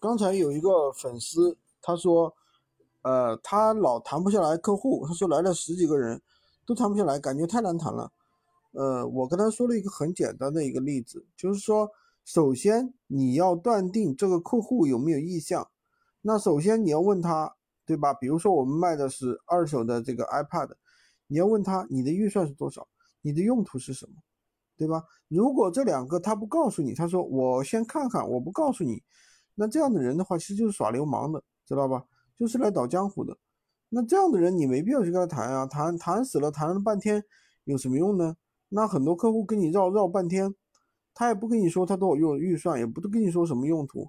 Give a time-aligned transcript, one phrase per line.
[0.00, 2.34] 刚才有一个粉丝他说，
[3.02, 6.20] 呃，他老谈不下来客户，他说来了十几个人，
[6.64, 8.10] 都谈不下来，感觉太难谈了。
[8.72, 11.90] 呃，我跟他说了一个很简单的一个例子，就是说，
[12.24, 15.68] 首先你要断定这个客户有没有意向，
[16.22, 17.54] 那首先你要问他，
[17.84, 18.14] 对吧？
[18.14, 20.70] 比如说我们卖的是二手的这个 iPad，
[21.26, 22.88] 你要问他你的预算是多少，
[23.20, 24.14] 你的用途是什么，
[24.78, 25.04] 对吧？
[25.28, 29.02] 如果这两个他不告诉你，他说我先看看，我不告诉你，
[29.60, 32.02] 那这样的人的话，其实就是耍流氓的，知道吧？
[32.38, 33.36] 就是来倒江湖的。
[33.90, 37.22] 那这样的人你没必要去跟他谈啊，谈谈死了，谈了半天
[37.64, 38.36] 有什么用呢？
[38.70, 40.54] 那很多客户跟你绕绕半天，
[41.12, 44.08] 他也不跟你说他多少用预算，也不跟你说什么用途，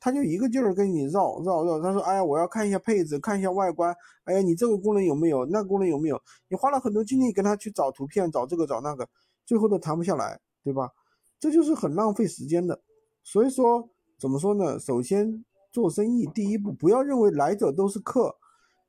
[0.00, 1.80] 他就一个劲儿跟你绕绕绕。
[1.80, 3.94] 他说：“哎呀，我要看一下配置，看一下外观。
[4.24, 5.46] 哎呀，你这个功能有没有？
[5.46, 6.20] 那功能有没有？
[6.48, 9.08] 你花了很多精力跟他去找图片，找这个找那个，
[9.46, 10.90] 最后都谈不下来，对吧？
[11.38, 12.80] 这就是很浪费时间的。
[13.22, 14.78] 所以说，怎么说呢？
[14.78, 18.36] 首先做生意第一步，不要认为来者都是客，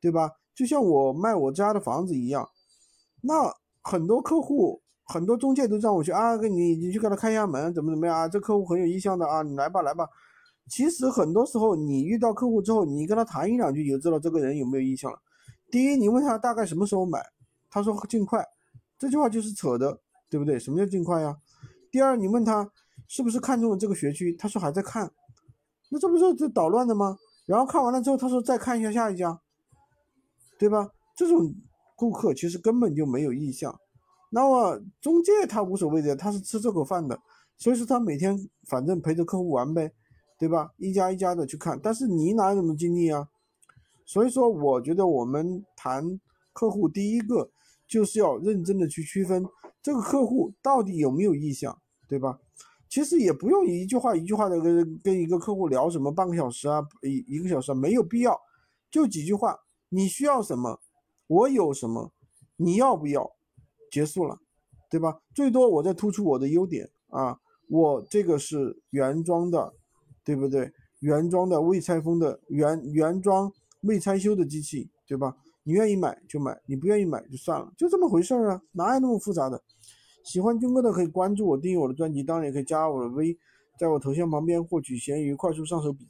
[0.01, 0.31] 对吧？
[0.55, 2.49] 就像我卖我家的房子一样，
[3.21, 4.81] 那很多客户。”
[5.11, 8.27] 很多中介都让我去啊，给你你去给他开一下门，怎么怎么样啊？
[8.27, 10.07] 这客户很有意向的啊，你来吧来吧。
[10.69, 15.17] 其实很多时候你遇到客户之后，你跟他谈一两句，就知道这个人有没有意向了。
[15.71, 17.25] 第一，你问他大概什么时候买，
[17.71, 18.45] 他说尽快，
[18.99, 20.59] 这句话就是扯的，对不对？
[20.59, 21.35] 什么叫尽快呀？
[21.91, 22.69] 第二，你问他
[23.07, 25.11] 是不是看中了这个学区，他说还在看，
[25.89, 27.17] 那这不是这捣乱的吗？
[27.45, 29.39] 然后看完了之后，他说再看一下下一家，
[30.57, 30.91] 对吧？
[31.15, 31.53] 这种
[31.95, 33.79] 顾客其实根本就没有意向。
[34.31, 37.19] 那么中介他无所谓的，他是吃这口饭的，
[37.57, 38.37] 所以说他每天
[38.67, 39.91] 反正陪着客户玩呗，
[40.37, 40.71] 对吧？
[40.77, 43.27] 一家一家的去看，但是你哪有什么精力啊？
[44.05, 46.19] 所以说，我觉得我们谈
[46.53, 47.49] 客户，第一个
[47.87, 49.43] 就是要认真的去区分
[49.81, 52.39] 这个客户到底有没有意向，对吧？
[52.89, 58.35] 其实也不用一句话一句话的跟跟一个客户聊什么半个小时啊，一一个小时啊没有必要，
[58.89, 59.55] 就几句话，
[59.89, 60.79] 你需要什么，
[61.27, 62.11] 我有什么，
[62.57, 63.31] 你要不要？
[63.91, 64.37] 结束了，
[64.89, 65.19] 对吧？
[65.33, 69.73] 最多我再突出我的优点啊，我这个是原装的，
[70.23, 70.71] 对不对？
[70.99, 75.35] 原装的未拆封的原原装未拆修的机器，对吧？
[75.63, 79.59] 你愿意买就买，你不愿意买就算了，就这么回事儿啊，哪有那么复杂的？
[80.23, 83.37] 喜欢军哥的可以关注我，订阅我的专辑，当然也可以加我的微，
[83.79, 86.07] 在我头像旁边获取闲鱼快速上手笔。